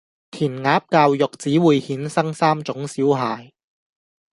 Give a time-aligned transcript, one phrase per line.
[0.31, 3.51] 填鴨教育只會衍生三種小孩